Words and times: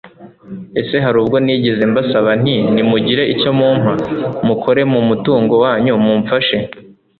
ese 0.81 0.95
hari 1.03 1.17
ubwo 1.23 1.37
nigeze 1.45 1.83
mbasaba 1.91 2.29
nti 2.41 2.55
'nimugire 2.73 3.23
icyo 3.33 3.51
mumpa, 3.59 3.93
mukore 4.47 4.81
mu 4.93 4.99
mutungo 5.09 5.53
wanyu 5.63 5.93
mumfashe 6.05 6.57